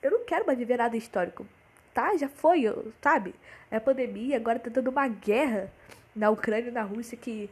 eu 0.01 0.11
não 0.11 0.25
quero 0.25 0.45
mais 0.45 0.57
viver 0.57 0.77
nada 0.77 0.95
histórico 0.95 1.45
tá, 1.93 2.17
já 2.17 2.27
foi, 2.27 2.63
sabe? 3.01 3.35
É 3.69 3.79
pandemia, 3.79 4.37
agora 4.37 4.59
tá 4.59 4.69
dando 4.69 4.89
uma 4.89 5.07
guerra 5.07 5.71
na 6.15 6.29
Ucrânia 6.29 6.69
e 6.69 6.71
na 6.71 6.81
Rússia 6.81 7.17
que. 7.17 7.49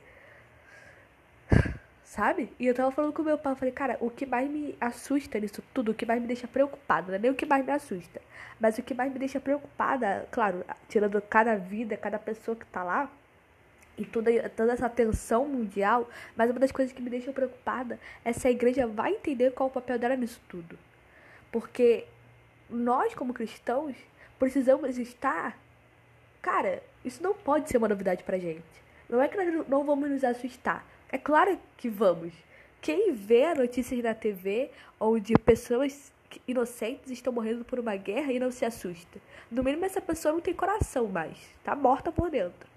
Sabe? 2.12 2.52
E 2.60 2.68
eu 2.68 2.76
tava 2.76 2.92
falando 2.92 3.14
com 3.14 3.24
meu 3.24 3.38
pai, 3.38 3.54
eu 3.54 3.56
falei, 3.56 3.74
cara, 3.74 3.98
o 4.02 4.10
que 4.10 4.26
mais 4.26 4.52
me 4.52 4.76
assusta 4.82 5.40
nisso 5.40 5.64
tudo, 5.74 5.92
o 5.92 5.94
que 5.94 6.06
mais 6.06 6.20
me 6.20 6.28
deixa 6.28 6.46
preocupada, 6.46 7.08
não 7.08 7.16
é 7.16 7.20
nem 7.20 7.32
o 7.32 7.34
que 7.34 7.46
mais 7.46 7.66
me 7.66 7.72
assusta, 7.72 8.22
mas 8.60 8.78
o 8.78 8.84
que 8.84 8.94
mais 8.94 9.14
me 9.14 9.18
deixa 9.18 9.40
preocupada, 9.40 10.28
claro, 10.30 10.62
tirando 10.90 11.22
cada 11.22 11.56
vida, 11.56 11.96
cada 11.96 12.20
pessoa 12.20 12.54
que 12.54 12.66
tá 12.66 12.84
lá, 12.84 13.10
e 13.98 14.04
toda, 14.04 14.50
toda 14.50 14.74
essa 14.74 14.90
tensão 14.90 15.46
mundial, 15.48 16.10
mas 16.36 16.52
uma 16.52 16.60
das 16.60 16.74
coisas 16.74 16.94
que 16.94 17.02
me 17.02 17.10
deixa 17.10 17.32
preocupada 17.32 17.98
é 18.26 18.34
se 18.34 18.46
a 18.46 18.52
igreja 18.52 18.86
vai 18.86 19.14
entender 19.14 19.52
qual 19.52 19.70
o 19.70 19.72
papel 19.72 19.98
dela 19.98 20.18
nisso 20.18 20.42
tudo. 20.50 20.78
Porque 21.50 22.06
nós, 22.70 23.16
como 23.16 23.34
cristãos, 23.34 23.96
precisamos 24.38 24.98
estar. 24.98 25.58
Cara, 26.42 26.84
isso 27.06 27.24
não 27.24 27.34
pode 27.34 27.70
ser 27.70 27.78
uma 27.78 27.88
novidade 27.88 28.22
pra 28.22 28.38
gente. 28.38 28.66
Não 29.08 29.22
é 29.22 29.30
que 29.30 29.38
nós 29.38 29.66
não 29.70 29.86
vamos 29.86 30.10
nos 30.10 30.26
assustar. 30.26 30.91
É 31.12 31.18
claro 31.18 31.60
que 31.78 31.90
vamos. 31.90 32.34
Quem 32.82 33.14
vê 33.14 33.54
notícias 33.54 34.02
na 34.04 34.14
TV 34.14 34.72
onde 35.00 35.34
pessoas 35.34 36.12
inocentes 36.48 37.12
estão 37.12 37.34
morrendo 37.34 37.66
por 37.66 37.80
uma 37.80 37.96
guerra 37.96 38.32
e 38.32 38.40
não 38.40 38.52
se 38.52 38.64
assusta. 38.64 39.20
No 39.50 39.64
mínimo, 39.64 39.86
essa 39.86 40.02
pessoa 40.02 40.34
não 40.34 40.42
tem 40.42 40.54
coração 40.54 41.08
mais. 41.08 41.38
Tá 41.64 41.76
morta 41.76 42.12
por 42.12 42.30
dentro. 42.30 42.70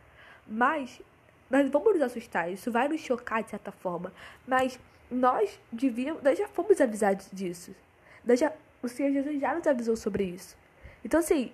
Mas 0.47 1.01
nós 1.51 1.71
vamos 1.71 1.95
nos 1.95 2.03
assustar. 2.03 2.51
Isso 2.51 2.71
vai 2.73 2.89
nos 2.89 3.01
chocar 3.01 3.43
de 3.43 3.51
certa 3.51 3.71
forma. 3.71 4.13
Mas 4.47 4.79
nós 5.11 5.59
devíamos. 5.71 6.23
Nós 6.23 6.39
já 6.39 6.49
fomos 6.49 6.81
avisados 6.81 7.29
disso. 7.33 7.75
Nós 8.25 8.41
já, 8.41 8.53
o 8.83 8.89
Senhor 8.89 9.13
Jesus 9.13 9.41
já 9.41 9.55
nos 9.55 9.67
avisou 9.67 9.97
sobre 9.97 10.25
isso. 10.25 10.57
Então, 11.05 11.21
assim, 11.21 11.53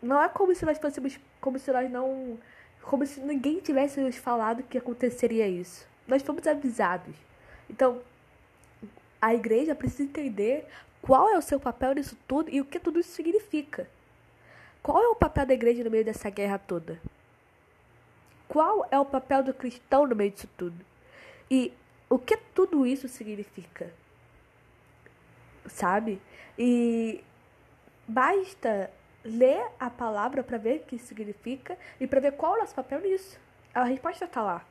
não 0.00 0.22
é 0.22 0.28
como 0.28 0.54
se 0.54 0.64
nós 0.64 0.78
fôssemos, 0.78 1.18
como 1.40 1.58
se 1.58 1.72
nós 1.72 1.90
não, 1.90 2.38
como 2.86 3.06
se 3.06 3.20
ninguém 3.20 3.60
tivesse 3.60 4.00
nos 4.00 4.16
falado 4.16 4.62
que 4.62 4.78
aconteceria 4.78 5.46
isso. 5.46 5.86
Nós 6.06 6.22
fomos 6.22 6.46
avisados. 6.46 7.14
Então, 7.68 8.00
a 9.20 9.34
igreja 9.34 9.74
precisa 9.74 10.04
entender 10.04 10.66
qual 11.02 11.28
é 11.28 11.36
o 11.36 11.42
seu 11.42 11.58
papel 11.58 11.94
nisso 11.94 12.16
tudo 12.26 12.50
e 12.50 12.60
o 12.60 12.64
que 12.64 12.78
tudo 12.78 13.00
isso 13.00 13.10
significa. 13.10 13.88
Qual 14.82 15.02
é 15.02 15.08
o 15.08 15.16
papel 15.16 15.46
da 15.46 15.54
igreja 15.54 15.82
no 15.82 15.90
meio 15.90 16.04
dessa 16.04 16.30
guerra 16.30 16.58
toda? 16.58 17.00
Qual 18.48 18.86
é 18.90 18.98
o 18.98 19.04
papel 19.04 19.42
do 19.42 19.52
cristão 19.52 20.06
no 20.06 20.14
meio 20.14 20.30
disso 20.30 20.48
tudo? 20.56 20.84
E 21.50 21.72
o 22.08 22.18
que 22.18 22.36
tudo 22.36 22.86
isso 22.86 23.08
significa? 23.08 23.92
Sabe? 25.66 26.22
E 26.56 27.24
Basta 28.08 28.88
ler 29.26 29.66
a 29.78 29.90
palavra 29.90 30.42
para 30.42 30.58
ver 30.58 30.80
o 30.80 30.84
que 30.84 30.98
significa 30.98 31.76
e 32.00 32.06
para 32.06 32.20
ver 32.20 32.32
qual 32.32 32.54
é 32.54 32.58
o 32.58 32.60
nosso 32.60 32.74
papel 32.74 33.00
nisso. 33.00 33.38
A 33.74 33.84
resposta 33.84 34.24
está 34.24 34.42
lá. 34.42 34.64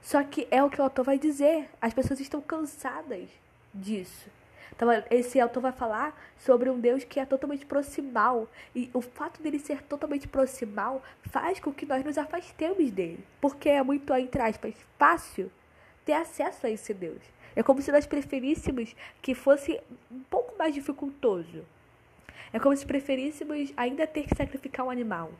Só 0.00 0.22
que 0.24 0.48
é 0.50 0.62
o 0.62 0.70
que 0.70 0.80
o 0.80 0.84
autor 0.84 1.04
vai 1.04 1.18
dizer. 1.18 1.68
As 1.80 1.92
pessoas 1.92 2.20
estão 2.20 2.40
cansadas 2.40 3.28
disso. 3.72 4.28
Então, 4.74 4.88
esse 5.10 5.38
autor 5.38 5.60
vai 5.60 5.72
falar 5.72 6.18
sobre 6.38 6.70
um 6.70 6.80
Deus 6.80 7.04
que 7.04 7.20
é 7.20 7.26
totalmente 7.26 7.66
proximal. 7.66 8.48
E 8.74 8.90
o 8.94 9.00
fato 9.00 9.42
dele 9.42 9.58
ser 9.58 9.82
totalmente 9.82 10.26
proximal 10.26 11.02
faz 11.30 11.60
com 11.60 11.72
que 11.72 11.84
nós 11.84 12.04
nos 12.04 12.16
afastemos 12.16 12.90
dele. 12.90 13.22
Porque 13.40 13.68
é 13.68 13.82
muito, 13.82 14.12
entre 14.14 14.40
aspas, 14.40 14.74
fácil 14.98 15.52
ter 16.04 16.14
acesso 16.14 16.66
a 16.66 16.70
esse 16.70 16.94
Deus. 16.94 17.20
É 17.54 17.62
como 17.62 17.82
se 17.82 17.92
nós 17.92 18.06
preferíssemos 18.06 18.96
que 19.20 19.34
fosse 19.34 19.78
um 20.10 20.20
pouco 20.30 20.56
mais 20.56 20.72
dificultoso. 20.72 21.64
É 22.52 22.58
como 22.58 22.76
se 22.76 22.84
preferíssemos 22.84 23.72
ainda 23.76 24.06
ter 24.06 24.24
que 24.24 24.36
sacrificar 24.36 24.84
um 24.84 24.90
animal, 24.90 25.30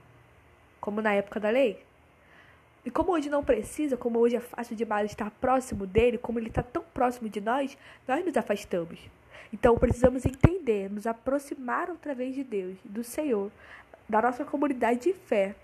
como 0.81 1.03
na 1.03 1.13
época 1.13 1.41
da 1.41 1.51
lei. 1.51 1.83
E 2.85 2.91
como 2.91 3.13
hoje 3.13 3.29
não 3.29 3.45
precisa, 3.45 3.97
como 3.97 4.19
hoje 4.19 4.37
é 4.37 4.41
fácil 4.41 4.77
demais 4.77 5.11
estar 5.11 5.31
próximo 5.33 5.87
dele, 5.87 6.19
como 6.19 6.39
ele 6.39 6.49
está 6.49 6.63
tão 6.63 6.83
próximo 6.95 7.29
de 7.29 7.41
nós, 7.41 7.77
nós 8.07 8.25
nos 8.25 8.37
afastamos. 8.37 8.99
Então 9.53 9.77
precisamos 9.77 10.25
entender, 10.25 10.89
nos 10.89 11.07
aproximar 11.07 11.91
outra 11.91 12.15
vez 12.15 12.35
de 12.35 12.45
Deus, 12.45 12.77
do 12.85 13.03
Senhor, 13.03 13.51
da 14.09 14.23
nossa 14.23 14.45
comunidade 14.45 15.01
de 15.01 15.13
fé, 15.13 15.55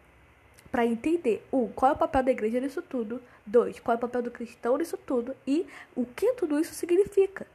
para 0.70 0.84
entender, 0.84 1.46
um, 1.52 1.68
qual 1.68 1.92
é 1.92 1.94
o 1.94 1.98
papel 1.98 2.24
da 2.24 2.32
igreja 2.32 2.60
nisso 2.60 2.82
tudo, 2.82 3.22
dois, 3.46 3.78
qual 3.78 3.94
é 3.94 3.98
o 3.98 4.00
papel 4.00 4.22
do 4.22 4.30
cristão 4.30 4.76
nisso 4.76 4.98
tudo 4.98 5.34
e 5.46 5.64
o 5.94 6.04
que 6.04 6.32
tudo 6.32 6.58
isso 6.58 6.74
significa. 6.74 7.46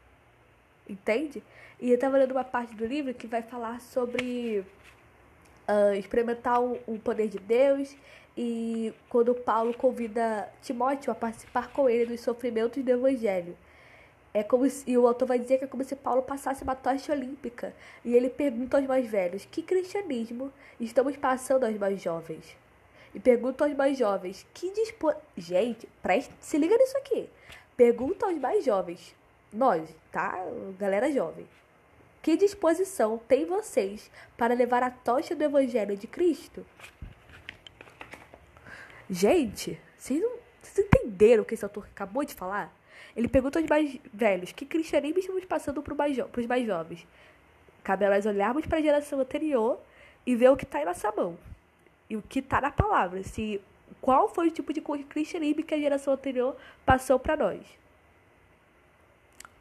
Entende? 0.91 1.41
E 1.79 1.89
eu 1.89 1.95
estava 1.95 2.17
lendo 2.17 2.33
uma 2.33 2.43
parte 2.43 2.75
do 2.75 2.85
livro 2.85 3.13
que 3.13 3.25
vai 3.25 3.41
falar 3.41 3.79
sobre 3.79 4.65
uh, 5.65 5.93
experimentar 5.97 6.61
o, 6.61 6.77
o 6.85 6.99
poder 6.99 7.29
de 7.29 7.39
Deus 7.39 7.95
e 8.37 8.93
quando 9.07 9.33
Paulo 9.33 9.73
convida 9.73 10.49
Timóteo 10.61 11.09
a 11.09 11.15
participar 11.15 11.71
com 11.71 11.89
ele 11.89 12.07
dos 12.07 12.19
sofrimentos 12.19 12.83
do 12.83 12.91
evangelho. 12.91 13.57
É 14.33 14.43
como 14.43 14.69
se, 14.69 14.89
e 14.89 14.97
o 14.97 15.07
autor 15.07 15.27
vai 15.29 15.39
dizer 15.39 15.59
que 15.59 15.63
é 15.63 15.67
como 15.67 15.83
se 15.83 15.95
Paulo 15.95 16.21
passasse 16.21 16.61
uma 16.61 16.75
tocha 16.75 17.13
olímpica. 17.13 17.73
E 18.03 18.13
ele 18.13 18.29
pergunta 18.29 18.77
aos 18.77 18.85
mais 18.85 19.05
velhos: 19.09 19.45
que 19.45 19.61
cristianismo 19.61 20.51
estamos 20.77 21.15
passando 21.15 21.65
aos 21.65 21.77
mais 21.77 22.01
jovens? 22.01 22.57
E 23.15 23.19
pergunta 23.19 23.63
aos 23.63 23.73
mais 23.75 23.97
jovens: 23.97 24.45
que 24.53 24.71
dispo... 24.71 25.13
Gente, 25.37 25.87
preste, 26.01 26.33
se 26.41 26.57
liga 26.57 26.77
nisso 26.77 26.97
aqui. 26.97 27.29
Pergunta 27.77 28.25
aos 28.25 28.37
mais 28.37 28.63
jovens, 28.65 29.15
nós, 29.53 29.89
tá? 30.11 30.35
Galera 30.79 31.11
jovem. 31.11 31.47
Que 32.21 32.37
disposição 32.37 33.19
tem 33.27 33.45
vocês 33.45 34.11
para 34.37 34.53
levar 34.53 34.83
a 34.83 34.91
tocha 34.91 35.35
do 35.35 35.43
evangelho 35.43 35.97
de 35.97 36.07
Cristo? 36.07 36.65
Gente, 39.09 39.79
vocês, 39.97 40.21
não, 40.21 40.37
vocês 40.61 40.87
entenderam 40.87 41.43
o 41.43 41.45
que 41.45 41.55
esse 41.55 41.65
autor 41.65 41.85
acabou 41.91 42.23
de 42.23 42.33
falar? 42.33 42.71
Ele 43.15 43.27
pergunta 43.27 43.59
aos 43.59 43.67
mais 43.67 43.97
velhos 44.13 44.51
que 44.51 44.65
cristianismo 44.65 45.19
estamos 45.19 45.43
passando 45.45 45.81
para 45.81 45.93
os 45.93 46.45
mais 46.47 46.65
jovens. 46.65 47.05
Cabe 47.83 48.05
a 48.05 48.09
nós 48.09 48.25
olharmos 48.25 48.65
para 48.65 48.77
a 48.77 48.81
geração 48.81 49.19
anterior 49.19 49.79
e 50.25 50.35
ver 50.35 50.49
o 50.49 50.55
que 50.55 50.63
está 50.63 50.81
em 50.81 50.85
nossa 50.85 51.11
mão. 51.11 51.37
E 52.09 52.15
o 52.15 52.21
que 52.21 52.39
está 52.39 52.61
na 52.61 52.71
palavra. 52.71 53.23
Se, 53.23 53.59
qual 53.99 54.29
foi 54.29 54.47
o 54.47 54.51
tipo 54.51 54.71
de 54.71 54.81
cristianismo 54.81 55.63
que 55.63 55.73
a 55.73 55.79
geração 55.79 56.13
anterior 56.13 56.55
passou 56.85 57.19
para 57.19 57.35
nós. 57.35 57.80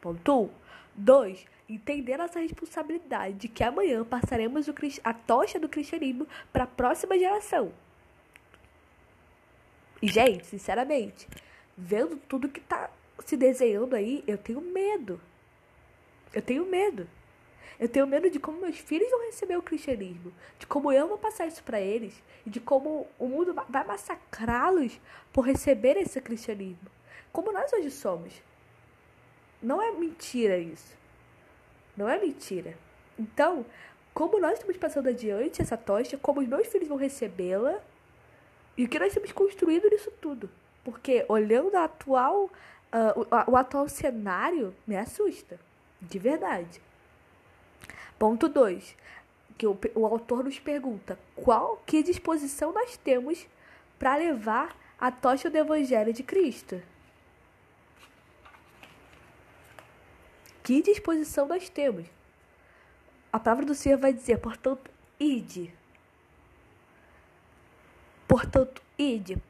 Ponto 0.01 0.41
1. 0.41 0.43
Um. 0.43 0.49
2. 0.95 1.45
Entender 1.69 2.17
nossa 2.17 2.39
responsabilidade 2.39 3.35
de 3.35 3.47
que 3.47 3.63
amanhã 3.63 4.03
passaremos 4.03 4.67
o, 4.67 4.73
a 5.03 5.13
tocha 5.13 5.59
do 5.59 5.69
cristianismo 5.69 6.27
para 6.51 6.65
a 6.65 6.67
próxima 6.67 7.17
geração. 7.17 7.71
E, 10.01 10.07
gente, 10.07 10.45
sinceramente, 10.47 11.27
vendo 11.77 12.17
tudo 12.27 12.49
que 12.49 12.59
tá 12.59 12.89
se 13.25 13.37
desenhando 13.37 13.95
aí, 13.95 14.23
eu 14.27 14.37
tenho 14.37 14.59
medo. 14.59 15.21
Eu 16.33 16.41
tenho 16.41 16.65
medo. 16.65 17.07
Eu 17.79 17.87
tenho 17.87 18.05
medo 18.05 18.29
de 18.29 18.39
como 18.39 18.61
meus 18.61 18.77
filhos 18.77 19.09
vão 19.09 19.25
receber 19.25 19.57
o 19.57 19.61
cristianismo, 19.61 20.31
de 20.59 20.67
como 20.67 20.91
eu 20.91 21.07
vou 21.07 21.17
passar 21.17 21.47
isso 21.47 21.63
para 21.63 21.81
eles 21.81 22.21
e 22.45 22.49
de 22.49 22.59
como 22.59 23.07
o 23.17 23.27
mundo 23.27 23.55
vai 23.67 23.83
massacrá-los 23.83 24.99
por 25.33 25.41
receber 25.41 25.97
esse 25.97 26.21
cristianismo. 26.21 26.89
Como 27.31 27.51
nós 27.51 27.71
hoje 27.73 27.89
somos. 27.89 28.33
Não 29.61 29.81
é 29.81 29.91
mentira 29.91 30.57
isso. 30.57 30.95
Não 31.95 32.09
é 32.09 32.19
mentira. 32.19 32.75
Então, 33.17 33.65
como 34.13 34.39
nós 34.39 34.53
estamos 34.53 34.77
passando 34.77 35.09
adiante 35.09 35.61
essa 35.61 35.77
tocha, 35.77 36.17
como 36.17 36.41
os 36.41 36.47
meus 36.47 36.67
filhos 36.67 36.87
vão 36.87 36.97
recebê-la, 36.97 37.79
e 38.77 38.85
o 38.85 38.89
que 38.89 38.99
nós 38.99 39.13
temos 39.13 39.31
construído 39.31 39.89
nisso 39.89 40.11
tudo? 40.19 40.49
Porque 40.83 41.25
olhando 41.29 41.75
a 41.75 41.83
atual, 41.83 42.45
uh, 42.45 43.19
o, 43.47 43.51
o 43.51 43.55
atual 43.55 43.87
cenário, 43.87 44.73
me 44.87 44.97
assusta. 44.97 45.59
De 46.01 46.17
verdade. 46.17 46.81
Ponto 48.17 48.47
2. 48.47 48.95
Que 49.57 49.67
o, 49.67 49.77
o 49.93 50.05
autor 50.05 50.43
nos 50.43 50.59
pergunta 50.59 51.19
qual 51.35 51.81
que 51.85 52.01
disposição 52.01 52.71
nós 52.71 52.97
temos 52.97 53.45
para 53.99 54.15
levar 54.15 54.75
a 54.99 55.11
tocha 55.11 55.49
do 55.49 55.57
Evangelho 55.57 56.11
de 56.11 56.23
Cristo. 56.23 56.81
Que 60.63 60.81
disposição 60.81 61.47
nós 61.47 61.69
temos? 61.69 62.05
A 63.31 63.39
palavra 63.39 63.65
do 63.65 63.73
Senhor 63.73 63.97
vai 63.97 64.13
dizer, 64.13 64.37
portanto, 64.39 64.91
ide. 65.19 65.73
Portanto, 68.27 68.81
ide 68.97 69.41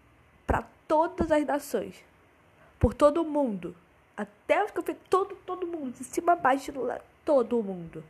para 0.47 0.63
todas 0.87 1.31
as 1.31 1.45
nações, 1.45 2.03
por 2.79 2.93
todo 2.93 3.21
o 3.21 3.29
mundo, 3.29 3.75
até 4.15 4.63
os 4.63 4.71
que 4.71 4.93
todo, 4.93 5.35
todo 5.45 5.67
mundo, 5.67 5.97
de 5.97 6.03
cima 6.03 6.33
a 6.33 6.35
baixo, 6.35 6.71
todo 7.25 7.61
mundo. 7.63 8.03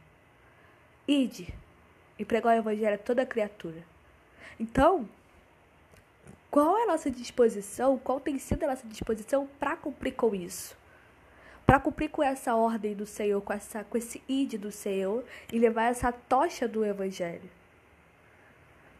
Ide 1.08 1.54
e 2.18 2.26
pregar 2.26 2.56
o 2.56 2.60
evangelho 2.60 2.96
a 2.96 2.98
toda 2.98 3.26
criatura. 3.26 3.84
Então, 4.60 5.10
qual 6.50 6.78
é 6.78 6.84
a 6.84 6.88
nossa 6.88 7.10
disposição? 7.10 7.98
Qual 7.98 8.20
tem 8.20 8.38
sido 8.38 8.64
a 8.64 8.68
nossa 8.68 8.88
disposição 8.88 9.48
para 9.60 9.76
cumprir 9.76 10.14
com 10.14 10.36
isso? 10.36 10.78
Para 11.72 11.80
cumprir 11.80 12.10
com 12.10 12.22
essa 12.22 12.54
ordem 12.54 12.94
do 12.94 13.06
Senhor, 13.06 13.40
com, 13.42 13.54
essa, 13.54 13.82
com 13.86 13.98
esse 13.98 14.22
ide 14.28 14.58
do 14.58 14.74
Senhor 14.74 15.24
e 15.54 15.58
levar 15.58 15.86
essa 15.86 16.12
tocha 16.12 16.68
do 16.68 16.84
evangelho. 16.84 17.50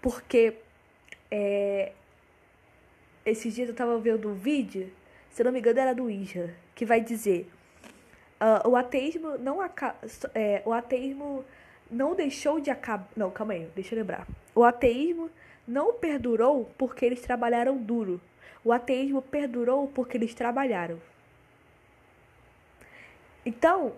Porque 0.02 0.54
é, 1.30 1.92
esses 3.26 3.54
dias 3.54 3.68
eu 3.68 3.74
estava 3.74 4.00
vendo 4.00 4.30
um 4.30 4.34
vídeo, 4.36 4.90
se 5.32 5.44
não 5.44 5.52
me 5.52 5.60
engano 5.60 5.82
era 5.82 5.94
do 5.94 6.10
Isra, 6.10 6.56
que 6.74 6.86
vai 6.86 7.02
dizer 7.02 7.52
uh, 8.40 8.70
o 8.70 8.78
ateísmo 8.78 9.38
não 9.38 9.62
é, 10.34 10.62
o 10.66 10.72
ateísmo 10.72 11.44
não 11.92 12.16
deixou 12.16 12.58
de 12.62 12.72
acabar. 12.72 13.10
Não, 13.18 13.30
calma 13.30 13.52
aí, 13.52 13.68
deixa 13.76 13.96
eu 13.96 14.00
lembrar. 14.00 14.26
O 14.56 14.64
ateísmo 14.64 15.30
não 15.68 15.92
perdurou 15.92 16.72
porque 16.78 17.06
eles 17.06 17.20
trabalharam 17.20 17.76
duro. 17.76 18.22
O 18.64 18.72
ateísmo 18.72 19.22
perdurou 19.22 19.90
porque 19.90 20.16
eles 20.16 20.34
trabalharam. 20.34 21.11
Então, 23.46 23.94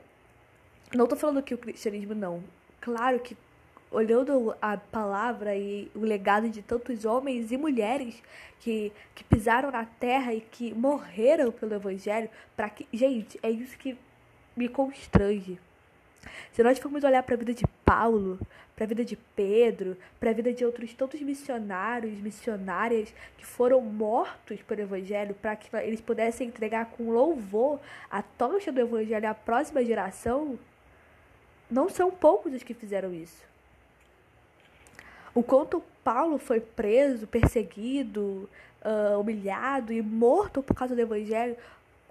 não 0.93 1.05
estou 1.05 1.17
falando 1.17 1.43
que 1.43 1.53
o 1.53 1.57
cristianismo 1.57 2.15
não. 2.15 2.43
Claro 2.79 3.19
que 3.19 3.35
olhando 3.91 4.55
a 4.61 4.75
palavra 4.75 5.55
e 5.55 5.89
o 5.93 5.99
legado 5.99 6.49
de 6.49 6.61
tantos 6.61 7.05
homens 7.05 7.51
e 7.51 7.57
mulheres 7.57 8.21
que, 8.59 8.91
que 9.13 9.23
pisaram 9.23 9.69
na 9.69 9.85
terra 9.85 10.33
e 10.33 10.41
que 10.41 10.73
morreram 10.73 11.51
pelo 11.51 11.75
evangelho, 11.75 12.29
para 12.55 12.69
que, 12.69 12.87
gente, 12.91 13.39
é 13.43 13.49
isso 13.49 13.77
que 13.77 13.97
me 14.55 14.67
constrange. 14.67 15.59
Se 16.51 16.63
nós 16.63 16.79
formos 16.79 17.03
olhar 17.03 17.23
para 17.23 17.35
a 17.35 17.37
vida 17.37 17.53
de 17.53 17.65
Paulo, 17.85 18.39
para 18.75 18.85
a 18.85 18.87
vida 18.87 19.05
de 19.05 19.15
Pedro, 19.15 19.97
para 20.19 20.29
a 20.31 20.33
vida 20.33 20.51
de 20.53 20.65
outros 20.65 20.93
tantos 20.93 21.21
missionários, 21.21 22.19
missionárias 22.19 23.13
que 23.37 23.45
foram 23.45 23.81
mortos 23.81 24.61
pelo 24.61 24.81
Evangelho, 24.81 25.35
para 25.35 25.55
que 25.55 25.75
eles 25.77 26.01
pudessem 26.01 26.47
entregar 26.47 26.85
com 26.87 27.11
louvor 27.11 27.79
a 28.09 28.21
tocha 28.21 28.71
do 28.71 28.79
Evangelho 28.79 29.29
à 29.29 29.33
próxima 29.33 29.83
geração, 29.83 30.57
não 31.69 31.89
são 31.89 32.11
poucos 32.11 32.53
os 32.53 32.63
que 32.63 32.73
fizeram 32.73 33.13
isso. 33.13 33.43
O 35.35 35.41
quanto 35.41 35.83
Paulo 36.03 36.37
foi 36.37 36.59
preso, 36.59 37.25
perseguido, 37.25 38.47
uh, 38.83 39.19
humilhado 39.19 39.91
e 39.91 40.01
morto 40.01 40.61
por 40.61 40.75
causa 40.75 40.93
do 40.93 41.01
evangelho, 41.01 41.57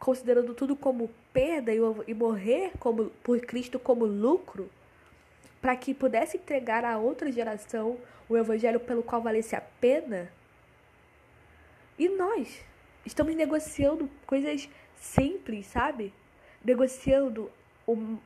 considerando 0.02 0.52
tudo 0.52 0.74
como 0.74 1.08
perda 1.32 1.72
e, 1.72 1.78
e 2.08 2.12
morrer 2.12 2.72
como, 2.80 3.10
por 3.22 3.40
Cristo 3.40 3.78
como 3.78 4.04
lucro, 4.04 4.68
para 5.60 5.76
que 5.76 5.94
pudesse 5.94 6.36
entregar 6.36 6.84
a 6.84 6.98
outra 6.98 7.30
geração 7.30 7.96
o 8.28 8.36
evangelho 8.36 8.80
pelo 8.80 9.04
qual 9.04 9.22
valesse 9.22 9.54
a 9.54 9.60
pena. 9.60 10.28
E 11.96 12.08
nós 12.08 12.64
estamos 13.06 13.32
negociando 13.36 14.10
coisas 14.26 14.68
simples, 14.96 15.66
sabe? 15.66 16.12
Negociando 16.64 17.48
o 17.86 18.18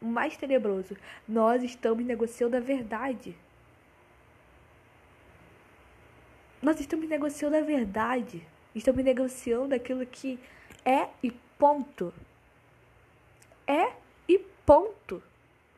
mais 0.00 0.34
tenebroso. 0.34 0.96
Nós 1.28 1.62
estamos 1.62 2.06
negociando 2.06 2.56
a 2.56 2.60
verdade. 2.60 3.36
Nós 6.62 6.80
estamos 6.80 7.06
negociando 7.06 7.56
a 7.56 7.60
verdade. 7.60 8.42
Estamos 8.74 9.04
negociando 9.04 9.74
aquilo 9.74 10.06
que 10.06 10.38
é 10.88 11.10
e 11.22 11.30
ponto. 11.58 12.14
É 13.66 13.92
e 14.26 14.38
ponto. 14.64 15.22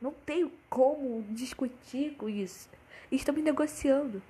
Não 0.00 0.12
tenho 0.24 0.52
como 0.68 1.24
discutir 1.30 2.14
com 2.14 2.28
isso. 2.28 2.68
Estamos 3.10 3.42
negociando. 3.42 4.22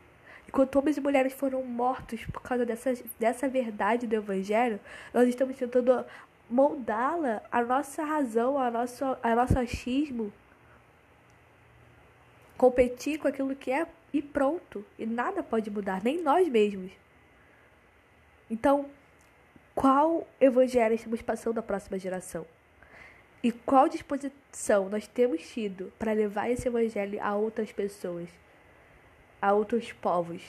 Enquanto 0.48 0.76
homens 0.76 0.96
e 0.96 1.00
mulheres 1.00 1.34
foram 1.34 1.62
mortos 1.62 2.24
por 2.24 2.40
causa 2.40 2.64
dessa, 2.64 2.94
dessa 3.18 3.46
verdade 3.46 4.06
do 4.06 4.16
Evangelho, 4.16 4.80
nós 5.12 5.28
estamos 5.28 5.54
tentando 5.56 6.04
moldá-la 6.48 7.42
a 7.52 7.62
nossa 7.62 8.02
razão, 8.02 8.58
a 8.58 8.70
nosso, 8.70 9.04
a 9.22 9.36
nosso 9.36 9.58
achismo, 9.58 10.32
competir 12.56 13.18
com 13.18 13.28
aquilo 13.28 13.54
que 13.54 13.70
é 13.70 13.86
e 14.12 14.22
pronto. 14.22 14.84
E 14.98 15.04
nada 15.04 15.42
pode 15.42 15.70
mudar, 15.70 16.02
nem 16.02 16.22
nós 16.22 16.48
mesmos. 16.48 16.90
Então, 18.50 18.90
qual 19.80 20.28
evangelho 20.38 20.94
estamos 20.94 21.22
passando 21.22 21.56
à 21.56 21.62
próxima 21.62 21.98
geração? 21.98 22.44
E 23.42 23.50
qual 23.50 23.88
disposição 23.88 24.90
nós 24.90 25.06
temos 25.06 25.48
tido 25.48 25.90
para 25.98 26.12
levar 26.12 26.50
esse 26.50 26.68
evangelho 26.68 27.18
a 27.22 27.34
outras 27.34 27.72
pessoas, 27.72 28.28
a 29.40 29.54
outros 29.54 29.90
povos? 29.90 30.42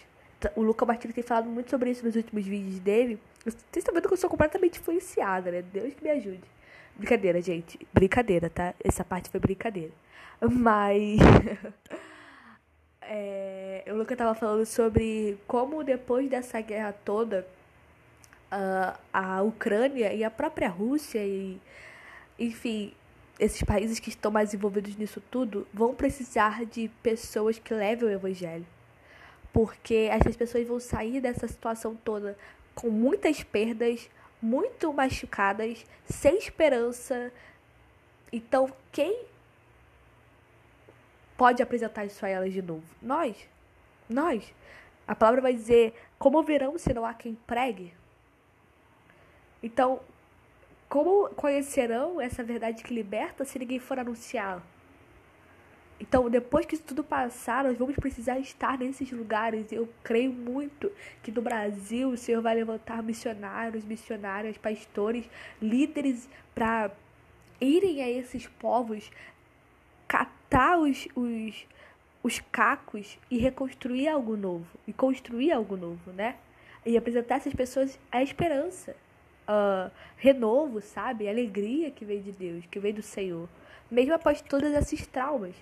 O 0.54 0.62
Luca 0.62 0.86
Martins 0.86 1.14
tem 1.14 1.24
falado 1.24 1.48
muito 1.48 1.70
sobre 1.70 1.92
isso 1.92 2.06
nos 2.06 2.18
últimos 2.18 2.46
vídeos 2.46 2.78
dele. 2.80 3.18
Vocês 3.46 3.78
estão 3.78 3.94
vendo 3.94 4.10
que 4.10 4.14
eu 4.14 4.18
sou 4.18 4.30
completamente 4.30 4.82
influenciada, 4.82 5.50
né? 5.50 5.62
Deus 5.62 5.94
que 5.94 6.04
me 6.04 6.10
ajude. 6.10 6.44
Brincadeira, 6.98 7.42
gente. 7.42 7.80
Brincadeira, 7.94 8.50
tá? 8.50 8.74
Essa 8.84 9.06
parte 9.06 9.30
foi 9.30 9.40
brincadeira. 9.40 9.94
Mas. 10.42 11.22
é, 13.02 13.86
o 13.88 13.94
Luca 13.94 14.14
tava 14.14 14.36
falando 14.36 14.66
sobre 14.66 15.38
como 15.48 15.86
depois 15.86 16.30
dessa 16.30 16.60
guerra 16.60 16.92
toda, 16.92 17.48
uh, 18.52 19.00
a 19.14 19.42
Ucrânia 19.42 20.14
e 20.14 20.24
a 20.24 20.32
própria 20.32 20.70
Rússia 20.70 21.26
e. 21.26 21.60
Enfim, 22.38 22.94
esses 23.40 23.62
países 23.64 24.00
que 24.00 24.10
estão 24.10 24.32
mais 24.32 24.54
envolvidos 24.54 24.96
nisso 24.96 25.22
tudo 25.32 25.68
vão 25.74 25.94
precisar 25.94 26.66
de 26.66 26.90
pessoas 27.02 27.58
que 27.60 27.74
levem 27.74 28.10
o 28.10 28.12
evangelho. 28.12 28.66
Porque 29.54 30.08
essas 30.12 30.36
pessoas 30.36 30.68
vão 30.68 30.80
sair 30.80 31.20
dessa 31.22 31.48
situação 31.48 31.96
toda 31.96 32.38
com 32.74 32.90
muitas 32.90 33.44
perdas, 33.44 34.10
muito 34.42 34.92
machucadas, 34.94 35.86
sem 36.06 36.38
esperança. 36.38 37.32
Então, 38.32 38.72
quem 38.92 39.26
pode 41.38 41.62
apresentar 41.62 42.06
isso 42.06 42.26
a 42.26 42.30
elas 42.30 42.54
de 42.54 42.62
novo? 42.62 42.84
Nós. 43.02 43.36
Nós. 44.10 44.54
A 45.08 45.16
palavra 45.16 45.42
vai 45.42 45.54
dizer: 45.54 45.94
como 46.18 46.42
verão 46.44 46.78
se 46.78 46.94
não 46.94 47.06
há 47.06 47.14
quem 47.14 47.36
pregue? 47.46 47.94
Então, 49.62 50.00
como 50.90 51.30
conhecerão 51.30 52.20
essa 52.20 52.44
verdade 52.44 52.84
que 52.84 52.94
liberta 52.94 53.46
se 53.46 53.58
ninguém 53.58 53.80
for 53.80 53.98
anunciá-la? 53.98 54.62
Então, 56.02 56.28
depois 56.32 56.66
que 56.66 56.74
isso 56.74 56.84
tudo 56.84 57.04
passar, 57.04 57.64
nós 57.64 57.78
vamos 57.78 57.96
precisar 57.96 58.40
estar 58.40 58.76
nesses 58.80 59.12
lugares. 59.12 59.72
Eu 59.72 59.88
creio 60.04 60.34
muito 60.34 60.92
que 61.22 61.32
no 61.32 61.44
Brasil 61.44 62.10
o 62.10 62.18
Senhor 62.18 62.42
vai 62.42 62.56
levantar 62.56 63.04
missionários, 63.04 63.86
missionárias, 63.86 64.58
pastores, 64.58 65.30
líderes 65.62 66.28
para 66.56 66.90
irem 67.62 68.02
a 68.02 68.10
esses 68.10 68.48
povos, 68.48 69.12
catar 70.08 70.80
os, 70.80 71.08
os, 71.16 71.68
os 72.24 72.40
cacos 72.52 73.20
e 73.30 73.38
reconstruir 73.38 74.08
algo 74.08 74.36
novo, 74.36 74.66
e 74.88 74.92
construir 74.92 75.52
algo 75.52 75.78
novo, 75.78 76.12
né? 76.12 76.36
E 76.84 76.98
apresentar 76.98 77.36
essas 77.36 77.54
pessoas 77.54 78.00
a 78.12 78.24
esperança, 78.24 78.96
uh, 79.52 79.92
renovo, 80.18 80.82
sabe? 80.82 81.28
Alegria 81.28 81.92
que 81.92 82.06
vem 82.06 82.22
de 82.22 82.32
Deus, 82.32 82.66
que 82.66 82.80
vem 82.80 82.94
do 82.94 83.02
Senhor, 83.02 83.50
mesmo 83.90 84.14
após 84.14 84.42
todos 84.42 84.72
esses 84.72 85.06
traumas. 85.06 85.56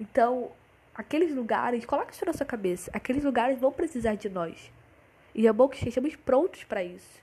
Então, 0.00 0.50
aqueles 0.94 1.34
lugares, 1.34 1.84
coloque 1.84 2.12
isso 2.12 2.26
na 2.26 2.32
sua 2.32 2.46
cabeça, 2.46 2.90
aqueles 2.92 3.22
lugares 3.22 3.58
vão 3.58 3.72
precisar 3.72 4.14
de 4.16 4.28
nós. 4.28 4.72
E 5.34 5.46
é 5.46 5.52
bom 5.52 5.68
que 5.68 5.76
estejamos 5.76 6.16
prontos 6.16 6.64
para 6.64 6.82
isso. 6.82 7.22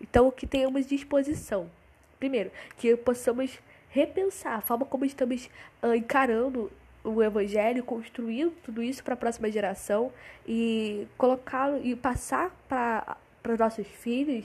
Então, 0.00 0.30
que 0.30 0.46
tenhamos 0.46 0.86
disposição. 0.86 1.70
Primeiro, 2.18 2.50
que 2.76 2.96
possamos 2.96 3.58
repensar 3.90 4.54
a 4.54 4.60
forma 4.60 4.86
como 4.86 5.04
estamos 5.04 5.50
uh, 5.82 5.94
encarando 5.94 6.72
o 7.04 7.22
evangelho, 7.22 7.82
construindo 7.82 8.52
tudo 8.62 8.82
isso 8.82 9.02
para 9.02 9.14
a 9.14 9.16
próxima 9.16 9.50
geração 9.50 10.12
e 10.46 11.06
colocá-lo 11.18 11.80
e 11.84 11.96
passar 11.96 12.50
para 12.68 13.16
para 13.42 13.56
nossos 13.56 13.86
filhos 13.86 14.44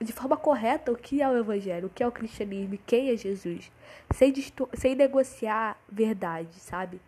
de 0.00 0.12
forma 0.12 0.36
correta 0.36 0.90
o 0.90 0.96
que 0.96 1.20
é 1.20 1.28
o 1.28 1.36
evangelho, 1.36 1.86
o 1.86 1.90
que 1.90 2.02
é 2.02 2.06
o 2.06 2.12
cristianismo, 2.12 2.78
quem 2.86 3.10
é 3.10 3.16
Jesus, 3.16 3.70
sem, 4.14 4.32
sem 4.74 4.94
negociar 4.94 5.78
verdade, 5.90 6.54
sabe? 6.54 7.00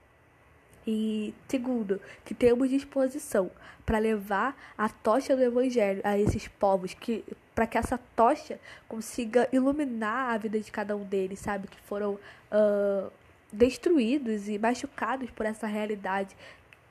E 0.86 1.32
segundo, 1.48 2.00
que 2.24 2.34
temos 2.34 2.68
disposição 2.68 3.50
para 3.86 3.98
levar 3.98 4.56
a 4.76 4.88
tocha 4.88 5.34
do 5.34 5.42
evangelho 5.42 6.02
a 6.04 6.18
esses 6.18 6.48
povos, 6.48 6.92
que 6.92 7.24
para 7.54 7.66
que 7.66 7.78
essa 7.78 7.98
tocha 8.14 8.58
consiga 8.88 9.48
iluminar 9.52 10.34
a 10.34 10.38
vida 10.38 10.58
de 10.58 10.70
cada 10.70 10.96
um 10.96 11.04
deles, 11.04 11.38
sabe? 11.38 11.68
Que 11.68 11.80
foram 11.82 12.14
uh, 12.14 13.10
destruídos 13.52 14.48
e 14.48 14.58
machucados 14.58 15.30
por 15.30 15.46
essa 15.46 15.66
realidade 15.66 16.36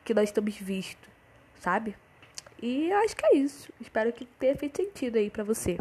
que 0.03 0.13
nós 0.13 0.29
estamos 0.29 0.55
visto, 0.55 1.09
sabe? 1.59 1.95
E 2.61 2.91
acho 2.91 3.15
que 3.15 3.25
é 3.25 3.37
isso. 3.37 3.73
Espero 3.81 4.13
que 4.13 4.23
tenha 4.23 4.55
feito 4.55 4.77
sentido 4.77 5.17
aí 5.17 5.31
para 5.31 5.43
você. 5.43 5.77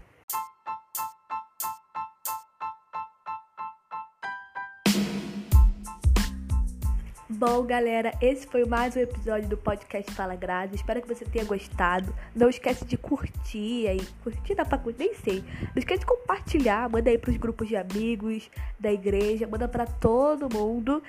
Bom, 7.28 7.62
galera, 7.64 8.12
esse 8.20 8.46
foi 8.46 8.64
mais 8.64 8.96
um 8.96 9.00
episódio 9.00 9.48
do 9.48 9.56
podcast 9.56 10.10
Fala 10.12 10.34
Graça. 10.34 10.74
Espero 10.74 11.00
que 11.02 11.08
você 11.08 11.24
tenha 11.24 11.44
gostado. 11.44 12.14
Não 12.34 12.48
esquece 12.48 12.84
de 12.84 12.96
curtir 12.96 13.86
aí. 13.86 14.00
Curtir 14.22 14.54
dá 14.54 14.64
pra 14.64 14.78
curtir, 14.78 14.98
nem 14.98 15.14
sei. 15.14 15.44
Não 15.60 15.76
esquece 15.76 16.00
de 16.00 16.06
compartilhar. 16.06 16.88
Manda 16.88 17.10
aí 17.10 17.18
pros 17.18 17.36
grupos 17.36 17.68
de 17.68 17.76
amigos 17.76 18.50
da 18.78 18.92
igreja. 18.92 19.46
Manda 19.46 19.68
para 19.68 19.86
todo 19.86 20.54
mundo. 20.54 21.02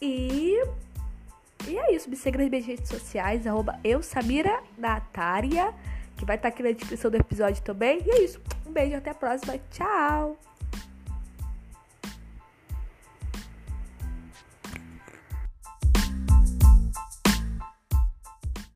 E. 0.00 0.62
E 1.66 1.78
é 1.78 1.94
isso. 1.94 2.08
Me 2.08 2.16
segue 2.16 2.38
nas 2.38 2.48
minhas 2.48 2.66
redes 2.66 2.88
sociais, 2.88 3.46
arroba 3.46 3.78
eu, 3.82 4.02
Samira 4.02 4.62
Natária, 4.76 5.74
que 6.16 6.24
vai 6.24 6.36
estar 6.36 6.48
aqui 6.48 6.62
na 6.62 6.72
descrição 6.72 7.10
do 7.10 7.16
episódio 7.16 7.62
também. 7.62 8.02
E 8.04 8.10
é 8.10 8.22
isso. 8.22 8.40
Um 8.66 8.72
beijo, 8.72 8.96
até 8.96 9.10
a 9.10 9.14
próxima. 9.14 9.58
Tchau! 9.70 10.47